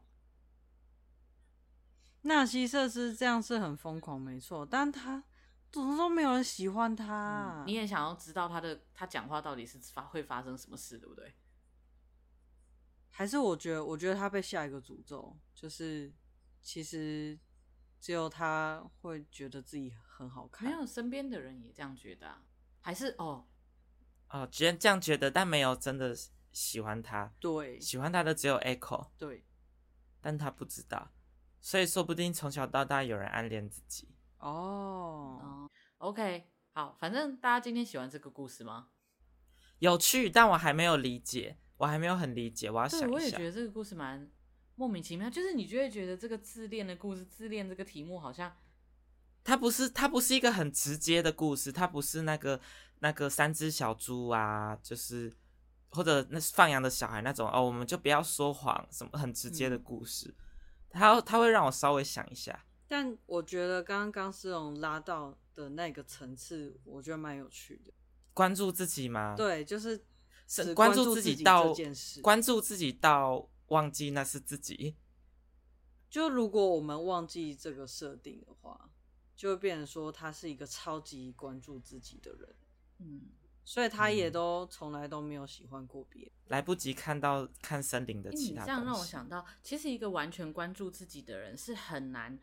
[2.23, 5.23] 纳西瑟斯这样是很疯狂，没错，但他
[5.71, 7.63] 怎么都没有人喜欢他。
[7.63, 11.33] 嗯，你也想要知道他的他讲话到底是发会发生什么事，对不对？
[13.17, 16.13] 还是我觉得，我觉得他被下一个诅咒，就是
[16.61, 17.39] 其实。
[17.99, 22.43] 只有他会觉得自己很好看，没有身边的人也这样觉得啊？
[22.79, 23.47] 还是哦
[24.29, 26.15] 哦，既然这样觉得，但没有真的
[26.51, 27.33] 喜欢他。
[27.39, 29.09] 对，喜欢他的只有 Echo。
[29.17, 29.43] 对，
[30.21, 31.11] 但他不知道，
[31.59, 34.07] 所以说不定从小到大有人暗恋自己。
[34.37, 38.89] 哦，哦，OK，好，反正大家今天喜欢这个故事吗？
[39.79, 43.07] 有趣，但我还没有理解，我还没有很理解，我要想一下。
[43.07, 44.29] 对，我也觉得这个故事蛮。
[44.75, 48.55] 莫名其妙，就是你就会觉得这个自恋的故事，自恋这个题目好像，
[49.43, 52.61] 它不是它不是一个很直接的故事，它不是那个
[52.99, 55.33] 那个三只小猪啊，就是
[55.89, 60.31] 或者那是放羊的小孩那种哦，我们就不要说谎，什么很直接的故事，
[60.91, 62.63] 它、嗯、它会让我稍微想一下。
[62.87, 67.91] 但我觉得刚刚钢丝绒拉到的那个层次，我觉得蛮有趣的。
[68.33, 69.33] 关注自己吗？
[69.35, 70.05] 对，就是
[70.47, 73.49] 是关注自己到这件事，关注自己到。
[73.69, 74.95] 忘记那是自己，
[76.09, 78.89] 就如果我们忘记这个设定的话，
[79.35, 82.55] 就会变成说他是一个超级关注自己的人，
[82.99, 83.23] 嗯，
[83.65, 88.63] 所以他也都从来都没有喜欢过别人，来不及看到看森林的其他。
[88.63, 92.39] 这样让我想到，其实一个完全关注自己的人是很难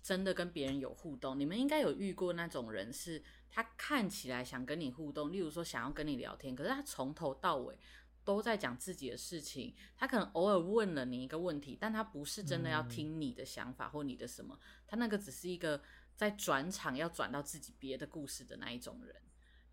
[0.00, 1.36] 真的跟别人有互动。
[1.36, 3.20] 你们应该有遇过那种人，是
[3.52, 7.78] 他看起来想跟你互动，例如说想要跟你聊天，可是他从头到尾。
[8.24, 15.82] 都在讲自己的事情，他可能偶尔问了你一个问题，但他不是真的要听你的想法或你的什么，他那个只是一个
[16.14, 19.16] 在转场要转到自己别的故事的那一种人，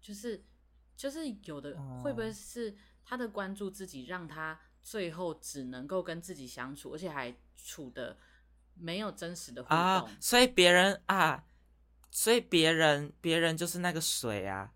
[0.02, 0.44] 就是
[0.98, 8.18] 就是有的会不会是他的关注自己，让他最后只能够跟自己相处，而且还处的
[8.74, 11.46] 没有真实的互动，啊，所以别人啊，
[12.12, 14.74] 所以别人别人就是那个水啊，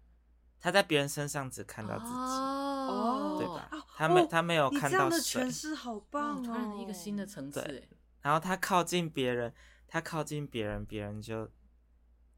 [0.60, 2.12] 他在别人身上只看到自己。
[2.12, 3.70] 啊哦，对吧？
[3.96, 4.90] 他没，他没有看到水。
[4.90, 6.42] 你这样的诠释好棒哦！
[6.44, 7.88] 突然一个新的层次。
[8.22, 9.54] 然后他靠近别人，
[9.88, 11.50] 他靠近别人，别人就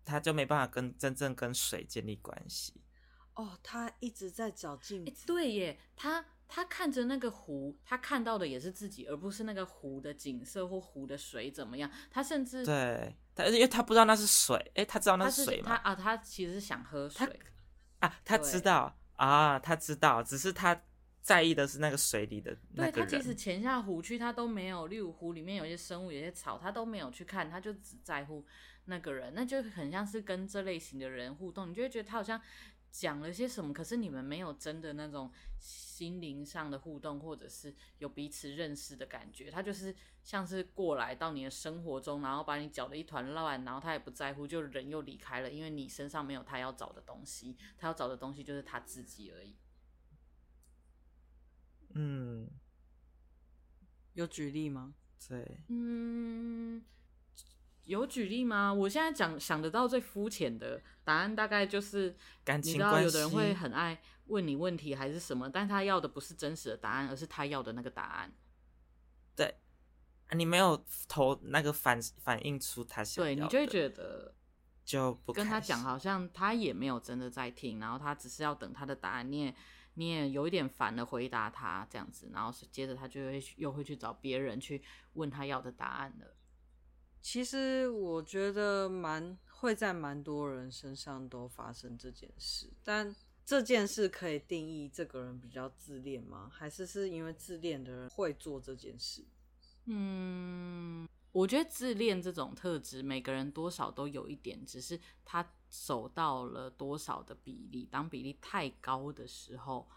[0.03, 2.79] 他就没办法跟真正跟水建立关系。
[3.33, 5.25] 哦，他一直在找镜子。
[5.25, 11.89] 对耶，他他看着那个湖，他看到的也是自己，而不是那个湖的景色或湖的水怎么样。
[12.11, 15.67] 他甚至对，他因为他不知道那是水，哎，他知道那是水吗？
[15.67, 17.39] 他啊，他其实是想喝水。
[17.99, 18.97] 啊，他知道。
[19.17, 20.77] 啊，他知道，只是他
[21.21, 23.07] 在意的是那个水里的那个人。
[23.07, 24.87] 对，他即使潜下湖去，他都没有。
[24.87, 28.45] 例如湖里面有些生物，有些草，他都没有去看，他就只在乎
[28.87, 29.31] 那个人。
[29.33, 32.41] 那就很像是跟这类型的人互动，你就会觉得他好像
[32.97, 35.29] 讲了些什么，可是你们没有真的那种
[35.59, 39.51] 心灵上的互动，或者是有彼此认识的感觉。
[39.51, 49.57] 他就是像是过来到你的生活中，然后把你搅得一团乱，然后他也不在乎，就人又离开了，因为你身上没有他要找的东西，他要找的东西就是他自己而已。
[51.95, 52.49] 嗯，
[54.13, 54.95] 有举例吗？
[55.27, 56.81] 对，嗯，
[57.85, 58.73] 有举例吗？
[58.73, 68.33] 我现在讲想得到最肤浅的答案，大概就是感情关有的人会很爱问你问题还是什么，但他要的不是真实的答案，而是他要的那个答案。
[69.35, 69.55] 对，
[70.31, 74.33] 你没有投那个反反映出他想要的，对，你就会觉得
[74.83, 79.55] 就不跟他讲，好像他也没有真的在听，然后他只是要等他的答案，你也。
[79.97, 86.35] 你也有一点烦的回答他这样子，然后接着他就会又会去找别人去问他要的答案了。
[87.25, 96.47] 其实我觉得蛮会在蛮多人身上都发生这件事，但这件事可以定义这个人比较自恋吗？
[96.53, 99.25] 还是是因为自恋的人会做这件事？
[99.85, 105.51] 嗯，我觉得自恋这种特质每个人多少都有一点，只是他。
[105.67, 107.85] 走到了多少的比例？
[107.91, 109.89] 当比例太高的时候，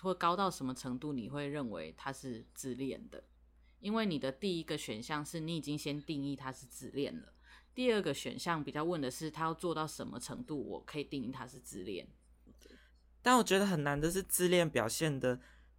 [0.00, 1.12] 会高到什么程度？
[1.12, 3.22] 你会认为他是自恋的？
[3.84, 7.34] 因为你的第一个选项是你已经先定义他是自恋了。
[7.74, 12.08] 第二个选项比较问的是他要做到什么程度，我可以定义他是自恋。
[13.20, 15.38] 但我觉得很难的是，自恋表现的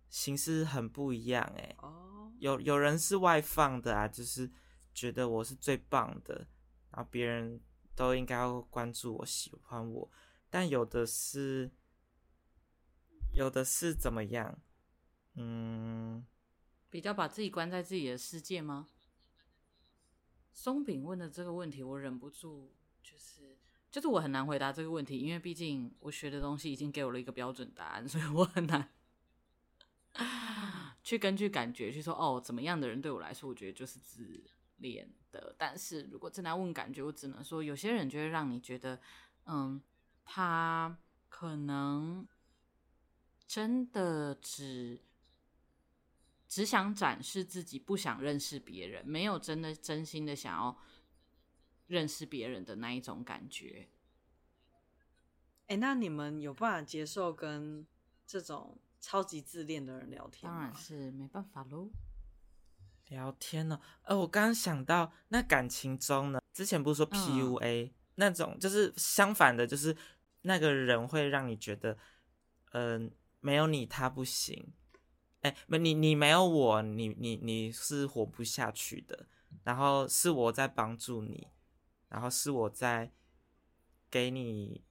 [0.10, 1.44] 形式很不一样。
[1.58, 4.52] 哎，哦，有有人是外放的啊，就是
[4.94, 6.48] 觉得我是最棒的，
[6.92, 7.60] 然后别人。
[7.98, 10.12] 都应该要关注我，喜欢我，
[10.50, 11.72] 但有的是，
[13.32, 14.60] 有的是怎么样？
[15.36, 16.26] 嗯，
[16.90, 18.88] 比较把自己关在自己的世界吗？
[20.54, 22.72] 松饼问的这个问题，我忍不住
[23.04, 23.58] 就是
[23.92, 28.90] 就是我很难回答这个问题，因为毕竟我学的东西已经给我了一个标准答案， 所以我很难
[31.04, 34.42] 去根据感觉去说哦，怎么样的人对我来说，我觉得就是自
[34.78, 35.54] 恋的。
[35.58, 39.02] 但是如果真的要问感觉，我只能说有些人就会让你觉得，
[39.46, 39.82] 嗯，
[40.24, 42.26] 他可能
[43.46, 45.02] 真的只。
[46.48, 50.78] 只想展示自己，不想认识别人，没有真的真心的想要
[51.88, 53.90] 认识别人的那一种感觉。
[55.68, 57.86] 哎、欸，那你们有办法接受跟
[58.28, 60.52] 这种超级自恋的人聊天？
[60.52, 61.90] 当然是没办法喽。
[63.10, 63.80] 聊天呢？
[64.04, 69.96] 呃，我刚刚想到，那感情中呢，之前不是说 PUA、嗯、那种，就是相反的，就是
[70.42, 71.98] 那个人会让你觉得，
[72.72, 74.74] 嗯、呃，没有你他不行。
[75.46, 79.28] 哎，没你，你没有我，你你你是活不下去的。
[79.64, 81.48] 然后是我在帮助你，
[82.10, 83.12] 然后是我在
[84.10, 84.84] 给你，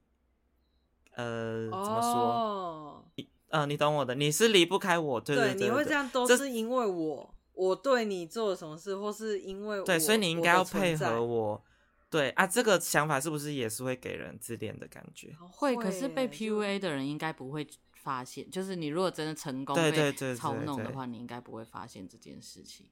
[1.13, 3.11] 呃，怎么说？
[3.17, 11.65] 你呃，你懂我的，你是离不开我，对对对，对，你会这样都是因为我，我对你做了什么事，或是因为我对，所以你应该要配合我。
[12.09, 15.37] 对啊，这个想法是不是也是会给人自恋的感觉？
[15.51, 17.67] 会，可是被 PUA 的人应该不会。
[18.05, 22.91] 发现就是你如果真的成功被操弄的话，你应该不会发现这件事情。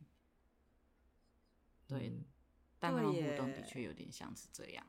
[1.87, 2.25] 对，
[2.79, 4.87] 但他们互动的确有点像是这样。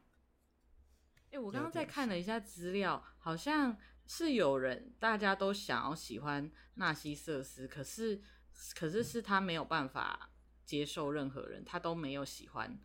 [1.31, 8.21] 哎，我刚刚在看了一下资料，好像是有人大家都想要喜欢纳西瑟斯，可是
[8.73, 10.31] 可是是他没有办法
[10.63, 12.79] 接受任何人，他都没有喜欢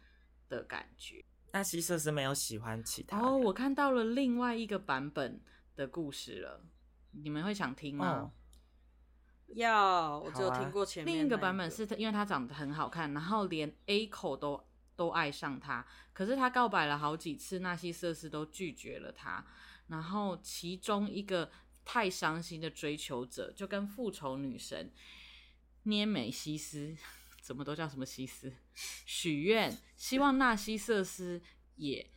[0.48, 1.24] 的感觉。
[1.52, 3.20] 纳西瑟斯没有喜欢其他。
[3.20, 5.40] 哦，我看到了另外一个版本
[5.76, 6.64] 的故事了。
[7.22, 8.06] 你们会想听吗？
[8.06, 8.32] 哦、
[9.48, 14.62] 要，我只有听过前面、啊、另一个版本，是他，因为他长得很好看，然后连 A 口都
[14.94, 19.44] 都爱上他，可是他告白了好几次，纳西瑟斯都拒绝了他。
[19.86, 21.50] 然后其中一个
[21.84, 24.92] 太伤心的追求者，就跟复仇女神
[25.84, 26.94] 涅美西斯，
[27.40, 31.40] 怎么都叫什么西斯，许愿希望纳西瑟斯
[31.76, 32.10] 也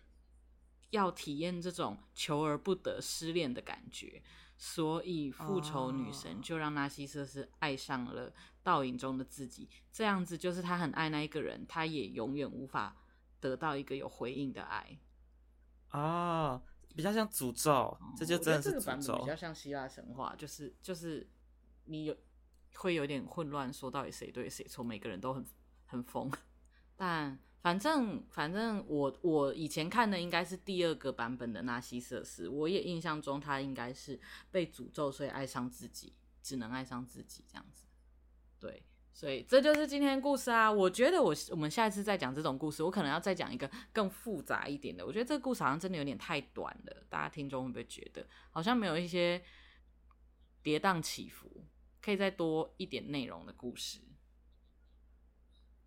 [0.90, 4.22] 要体验这种求而不得失恋的感觉。
[4.64, 8.32] 所以复仇女神就让纳西瑟斯爱上了
[8.62, 12.96] 倒影中的自己，这样子就是他很爱那一个人，他也永远无法
[13.40, 15.00] 得到一个有回应的爱。
[15.88, 16.62] 啊，
[16.96, 19.18] 比较像诅咒，哦，这就真的是诅咒。
[19.18, 21.28] 比较像希腊神话，就是就是
[21.86, 22.16] 你有
[22.76, 25.44] 会有点混乱，说到底谁对谁错，每个人都很
[25.88, 26.32] 很疯，
[26.96, 27.40] 但。
[27.62, 37.86] 反正反正我我以前看的应该是第二个版本的纳西瑟斯，我也印象中他应该是被诅咒，所以爱上自己，只能爱上自己这样子。
[38.60, 38.84] 对，
[39.14, 40.72] 所以这就是今天故事啊。
[40.72, 45.06] 我觉得我我们下一次再讲这种故事，我可能要再讲一个更复杂一点的。
[45.06, 49.40] 我觉得这个故事好像真的有点太短了，大家听众会不会觉得好像没有一些
[50.64, 51.64] 跌宕起伏，
[52.02, 54.00] 可以再多一点内容的故事？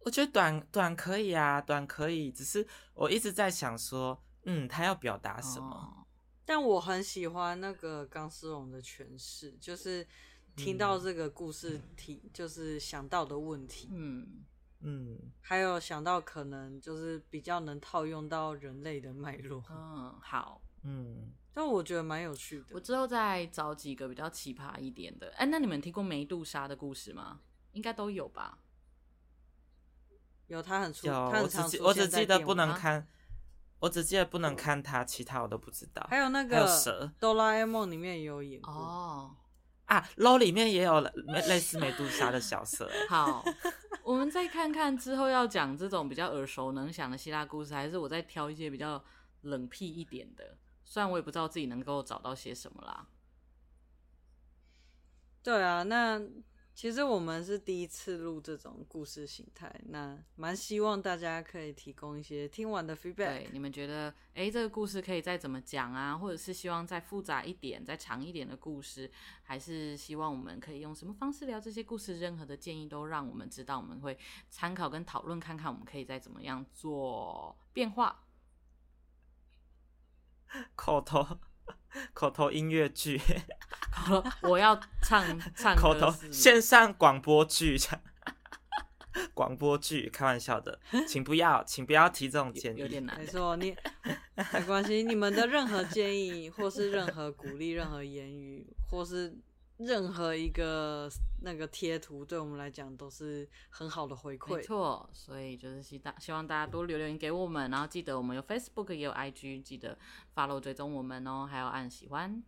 [0.05, 5.67] 我觉得短短可以啊，短可以，只是我一直在想说，嗯，他要表达什么？
[5.67, 6.07] 哦、
[6.45, 10.07] 但我很喜欢那个钢丝绒的诠释，就是
[10.55, 14.45] 听到这个故事题，嗯、就是想到的问题，嗯
[14.81, 19.65] 嗯，还有想到可能就是比较能套用到人类的脉络。
[19.71, 22.67] 嗯，好，嗯，但我觉得蛮有趣的。
[22.73, 25.33] 我之后再找几个比较奇葩一点的。
[25.37, 27.41] 哎，那你们听过梅杜莎的故事吗？
[27.73, 28.59] 应该都有吧。
[30.47, 33.07] 有他很出，有他很我只记我只记得不能看，啊、
[33.79, 36.07] 我只记得不能看他，其他我都不知道。
[36.11, 36.67] 还有那个
[37.19, 39.37] 《哆啦 A 梦》里面也有演过哦
[39.87, 42.91] 啊，《LOL》里面也有类似美杜莎的小蛇。
[43.09, 43.45] 好，
[44.05, 49.03] 我们再看看之后要讲这种比较耳熟能详的希腊故事，还是我再挑一些比较
[49.43, 50.57] 冷僻一点的？
[50.85, 53.07] 虽然我也不知道自己能够找到些什么啦。
[55.43, 56.21] 对啊，那。
[56.75, 63.15] 其实我们是第一次录这种故事形态，那蛮希望大家可以提供一些听完的 feedback。
[63.15, 66.19] 对，你们觉得，诶，这个故事可以再怎么讲啊？
[66.19, 69.09] 或者是希望再复杂一点、再长一点的故事，
[69.45, 72.19] 还是希望我们可以用什么方式聊这些故事？
[72.19, 74.19] 任何的建议都让我们知道，我们会
[74.51, 78.25] 参考跟讨论看看，我们可以再怎么样做变化。
[80.75, 81.39] 口头。
[82.13, 83.21] 口头音乐剧，
[84.43, 85.25] 我要唱
[85.55, 87.79] 唱口头线上广播剧，
[89.33, 93.19] 广播剧，开玩笑的，请不要，请不要提这种建议，有点难。
[93.19, 93.75] 没错，你
[94.53, 99.37] 没关系，你们的任何建议，或是任何鼓励，任何言语，或是
[99.79, 101.11] 任何一个
[101.41, 104.57] 那个贴图，对我们来讲都是很好的回馈。
[104.57, 109.99] 没错，所以就是希大希望大家多留言给我们，然后记得我们有 Facebook 也有 IG，记得
[110.35, 112.43] follow 追踪我们哦，还要按喜欢。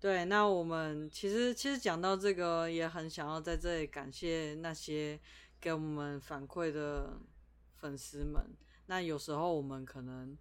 [0.00, 5.18] 对，那我们其实其实讲到这个，也很想要在这里感谢那些
[5.60, 7.18] 给我们反馈的
[7.76, 8.44] 粉丝们。
[8.86, 10.36] 那有时候我们可能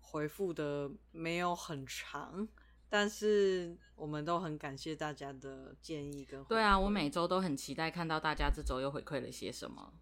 [0.00, 2.48] 回复的没有很长。
[2.92, 6.44] 但是我们都很感谢大家的建议跟。
[6.44, 9.94] 对啊，我每周都很期待看到大家这周又回馈了些什么。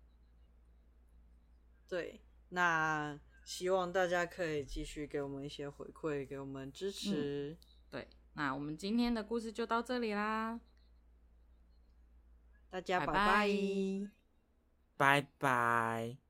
[1.86, 7.52] 对，那希望大家可以继续给我们一些回馈，给我们支持。
[7.52, 7.56] 嗯。
[7.92, 10.58] 对，那我们今天的故事就到这里啦，
[12.70, 14.10] 大家拜拜，
[14.96, 16.29] 拜拜。